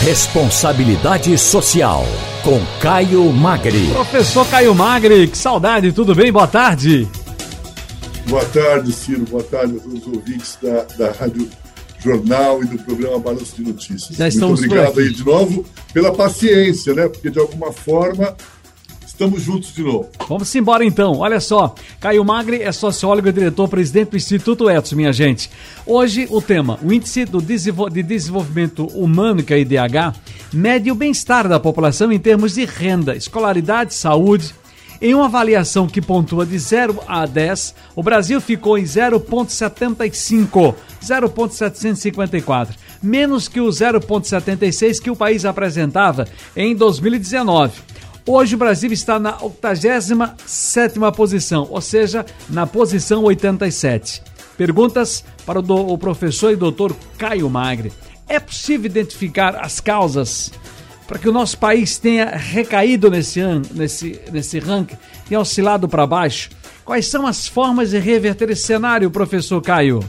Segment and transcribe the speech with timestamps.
[0.00, 2.06] Responsabilidade Social,
[2.42, 3.86] com Caio Magri.
[3.92, 6.32] Professor Caio Magri, que saudade, tudo bem?
[6.32, 7.06] Boa tarde.
[8.26, 9.26] Boa tarde, Ciro.
[9.26, 11.50] Boa tarde a todos os ouvintes da, da Rádio
[12.02, 14.16] Jornal e do programa Balanço de Notícias.
[14.16, 17.06] Já Muito obrigado aí de novo pela paciência, né?
[17.06, 18.34] Porque de alguma forma
[19.20, 20.08] Estamos juntos de novo.
[20.26, 21.18] Vamos embora então.
[21.18, 25.50] Olha só, Caio Magri é sociólogo e diretor-presidente do Instituto Etos, minha gente.
[25.84, 30.16] Hoje o tema, o Índice de Desenvolvimento Humano, que é IDH,
[30.54, 34.54] mede o bem-estar da população em termos de renda, escolaridade, saúde.
[35.02, 42.74] Em uma avaliação que pontua de 0 a 10, o Brasil ficou em 0,75, 0,754,
[43.02, 46.26] menos que o 0,76 que o país apresentava
[46.56, 47.89] em 2019.
[48.26, 54.22] Hoje o Brasil está na 87 posição, ou seja, na posição 87.
[54.56, 57.92] Perguntas para o, professor e doutor Caio Magre.
[58.28, 60.52] É possível identificar as causas
[61.08, 63.40] para que o nosso país tenha recaído nesse,
[63.72, 64.96] nesse, nesse ranking,
[65.28, 66.50] tenha oscilado para baixo?
[66.84, 70.08] Quais são as formas de reverter esse cenário, professor Caio?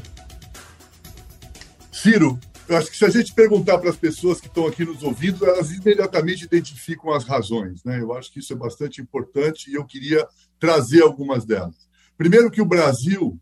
[1.92, 5.04] Ciro, eu acho que se a gente perguntar para as pessoas que estão aqui nos
[5.04, 7.84] ouvindo, elas imediatamente identificam as razões.
[7.84, 8.00] Né?
[8.00, 10.28] Eu acho que isso é bastante importante e eu queria
[10.60, 11.90] trazer algumas delas.
[12.18, 13.40] Primeiro, que o Brasil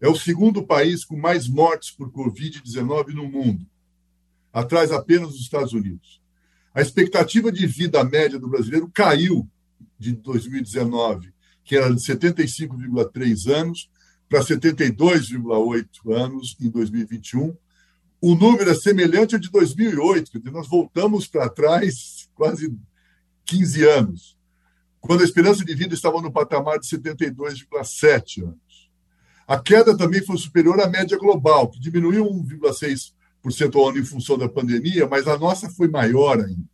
[0.00, 3.66] é o segundo país com mais mortes por Covid-19 no mundo,
[4.52, 6.20] atrás apenas dos Estados Unidos.
[6.74, 9.48] A expectativa de vida média do brasileiro caiu
[9.98, 11.32] de 2019,
[11.64, 13.90] que era de 75,3 anos,
[14.28, 17.56] para 72,8 anos em 2021
[18.20, 22.74] o número é semelhante ao de 2008, quer dizer, nós voltamos para trás quase
[23.44, 24.38] 15 anos,
[25.00, 28.90] quando a esperança de vida estava no patamar de 72,7 anos.
[29.46, 34.38] A queda também foi superior à média global, que diminuiu 1,6% ao ano em função
[34.38, 36.64] da pandemia, mas a nossa foi maior ainda.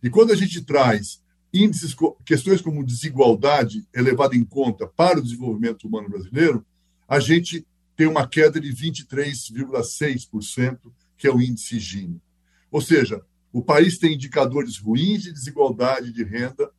[0.00, 1.20] E quando a gente traz
[1.52, 6.64] índices, questões como desigualdade elevada em conta para o desenvolvimento humano brasileiro,
[7.08, 12.20] a gente tem uma queda de 23,6%, que é o índice Gini.
[12.70, 16.70] Ou seja, o país tem indicadores ruins de desigualdade de renda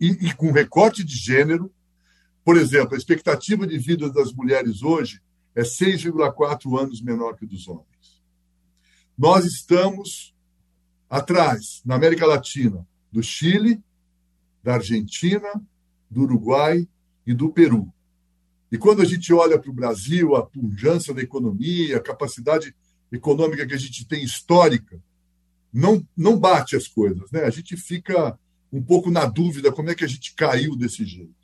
[0.00, 1.72] e, com recorte de gênero.
[2.42, 5.20] Por exemplo, a expectativa de vida das mulheres hoje
[5.54, 7.86] é 6,4 anos menor que dos homens.
[9.18, 10.34] Nós estamos
[11.08, 13.80] atrás, na América Latina, do Chile,
[14.62, 15.48] da Argentina,
[16.10, 16.88] do Uruguai
[17.26, 17.92] e do Peru.
[18.70, 22.74] E quando a gente olha para o Brasil, a pujança da economia, a capacidade
[23.12, 25.00] econômica que a gente tem histórica,
[25.72, 27.30] não, não bate as coisas.
[27.30, 27.44] Né?
[27.44, 28.38] A gente fica
[28.72, 31.34] um pouco na dúvida como é que a gente caiu desse jeito.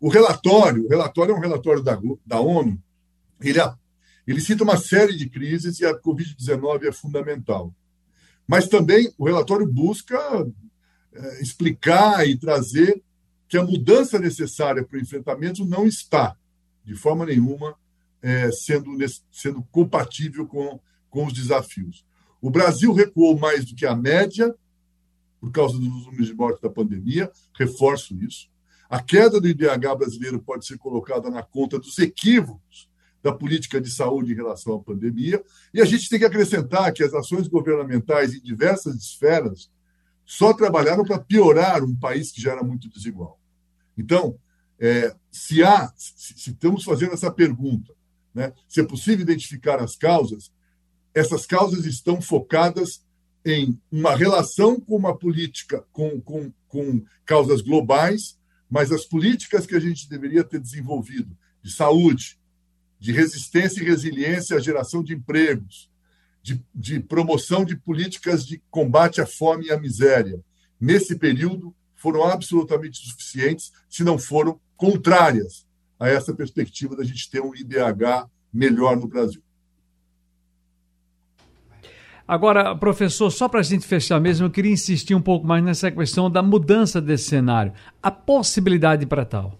[0.00, 2.80] O relatório, o relatório é um relatório da, da ONU,
[3.40, 3.58] ele,
[4.26, 7.74] ele cita uma série de crises e a Covid-19 é fundamental.
[8.46, 10.18] Mas também o relatório busca
[11.12, 13.02] é, explicar e trazer
[13.48, 16.36] que a mudança necessária para o enfrentamento não está
[16.88, 17.76] de forma nenhuma
[18.22, 18.90] é, sendo,
[19.30, 22.04] sendo compatível com, com os desafios.
[22.40, 24.54] O Brasil recuou mais do que a média
[25.40, 28.48] por causa dos números de morte da pandemia, reforço isso.
[28.90, 32.88] A queda do IDH brasileiro pode ser colocada na conta dos equívocos
[33.22, 37.02] da política de saúde em relação à pandemia, e a gente tem que acrescentar que
[37.02, 39.70] as ações governamentais em diversas esferas
[40.24, 43.38] só trabalharam para piorar um país que já era muito desigual.
[43.96, 44.38] Então,
[44.78, 47.94] é, se há, se, estamos fazendo essa pergunta,
[48.34, 50.52] né, se é possível identificar as causas,
[51.14, 53.04] essas causas estão focadas
[53.44, 58.36] em uma relação com uma política, com, com, com causas globais,
[58.68, 62.38] mas as políticas que a gente deveria ter desenvolvido de saúde,
[62.98, 65.88] de resistência e resiliência à geração de empregos,
[66.42, 70.42] de, de promoção de políticas de combate à fome e à miséria,
[70.80, 75.66] nesse período foram absolutamente suficientes, se não foram contrárias
[75.98, 79.42] a essa perspectiva da gente ter um IDH melhor no Brasil.
[82.26, 85.90] Agora, professor, só para a gente fechar mesmo, eu queria insistir um pouco mais nessa
[85.90, 87.72] questão da mudança desse cenário.
[88.02, 89.58] A possibilidade para tal?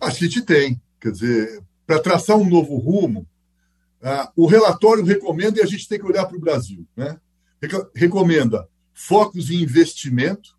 [0.00, 0.80] A gente tem.
[1.00, 3.26] Quer dizer, para traçar um novo rumo,
[4.02, 7.18] uh, o relatório recomenda, e a gente tem que olhar para o Brasil, né?
[7.94, 10.56] recomenda focos em investimento,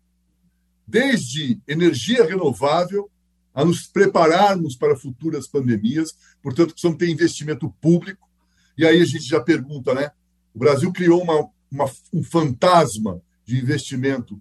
[0.86, 3.10] desde energia renovável
[3.54, 8.28] a nos prepararmos para futuras pandemias, portanto, precisamos ter investimento público.
[8.76, 10.10] E aí a gente já pergunta, né?
[10.54, 14.40] O Brasil criou uma, uma, um fantasma de investimento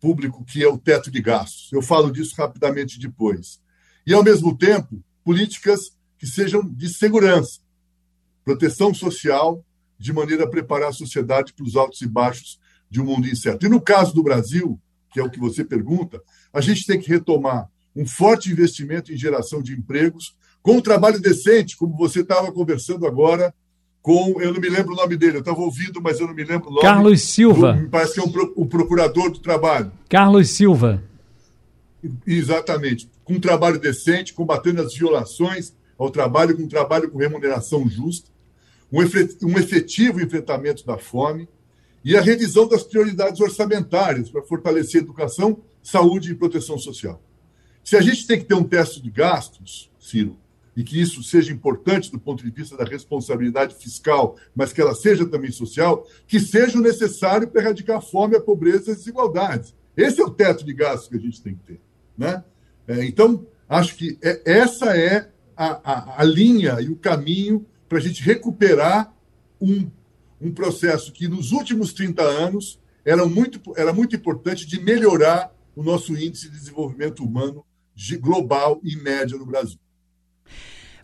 [0.00, 1.70] público que é o teto de gastos.
[1.72, 3.60] Eu falo disso rapidamente depois.
[4.06, 7.60] E, ao mesmo tempo, políticas que sejam de segurança,
[8.44, 9.64] proteção social,
[9.98, 12.58] de maneira a preparar a sociedade para os altos e baixos
[12.94, 13.66] de um mundo incerto.
[13.66, 14.78] E no caso do Brasil,
[15.12, 19.16] que é o que você pergunta, a gente tem que retomar um forte investimento em
[19.16, 23.52] geração de empregos, com um trabalho decente, como você estava conversando agora
[24.00, 24.40] com.
[24.40, 26.68] Eu não me lembro o nome dele, eu estava ouvindo, mas eu não me lembro
[26.68, 26.82] o nome.
[26.82, 27.74] Carlos Silva.
[27.74, 29.90] Me parece que é um, o procurador do trabalho.
[30.08, 31.02] Carlos Silva.
[32.24, 33.10] Exatamente.
[33.24, 38.30] Com um trabalho decente, combatendo as violações ao trabalho, com um trabalho com remuneração justa,
[38.92, 41.48] um efetivo enfrentamento da fome
[42.04, 47.22] e a revisão das prioridades orçamentárias para fortalecer educação, saúde e proteção social.
[47.82, 50.36] Se a gente tem que ter um teste de gastos, Ciro,
[50.76, 54.94] e que isso seja importante do ponto de vista da responsabilidade fiscal, mas que ela
[54.94, 58.98] seja também social, que seja o necessário para erradicar a fome, a pobreza e as
[58.98, 59.74] desigualdades.
[59.96, 61.80] Esse é o teto de gastos que a gente tem que ter.
[62.18, 62.42] Né?
[62.88, 67.98] É, então, acho que é, essa é a, a, a linha e o caminho para
[67.98, 69.14] a gente recuperar
[69.60, 69.88] um,
[70.44, 75.82] um processo que nos últimos 30 anos era muito, era muito importante de melhorar o
[75.82, 77.64] nosso índice de desenvolvimento humano
[78.20, 79.78] global e médio no Brasil.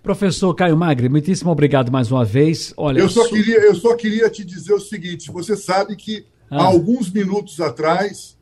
[0.03, 2.73] Professor Caio Magri, muitíssimo obrigado mais uma vez.
[2.77, 3.31] Olha, eu só, su...
[3.31, 6.63] queria, eu só queria te dizer o seguinte: você sabe que ah.
[6.63, 8.39] há alguns minutos atrás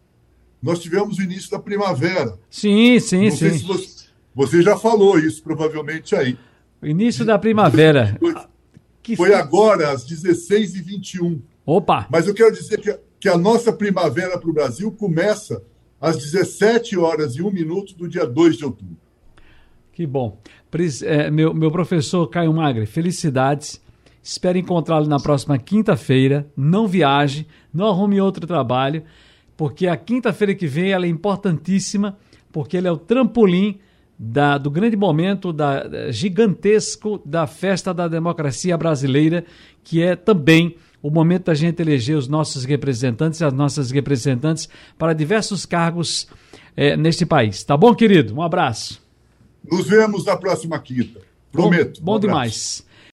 [0.63, 2.39] nós tivemos o início da primavera.
[2.49, 3.59] Sim, sim, Não sim.
[3.59, 6.39] Você, você já falou isso, provavelmente aí.
[6.81, 8.17] O início da primavera.
[9.17, 11.41] Foi, que foi agora, às 16h21.
[11.65, 12.07] Opa!
[12.11, 15.63] Mas eu quero dizer que, que a nossa primavera para o Brasil começa
[16.01, 18.97] às 17 horas e 1 minuto do dia 2 de outubro.
[19.93, 20.39] Que bom.
[21.03, 23.81] É, meu, meu professor Caio Magre, felicidades.
[24.23, 26.47] Espero encontrá-lo na próxima quinta-feira.
[26.57, 29.03] Não viaje, não arrume outro trabalho,
[29.57, 32.17] porque a quinta-feira que vem ela é importantíssima,
[32.53, 33.81] porque ele é o trampolim
[34.19, 39.45] da, do grande momento da, gigantesco da festa da democracia brasileira,
[39.85, 44.69] que é também o momento da gente eleger os nossos representantes e as nossas representantes
[44.99, 46.27] para diversos cargos
[46.77, 47.63] é, neste país.
[47.63, 48.35] Tá bom, querido?
[48.35, 49.01] Um abraço.
[49.71, 51.21] Nos vemos na próxima quinta.
[51.53, 52.01] Prometo.
[52.01, 52.85] Bom, bom um demais.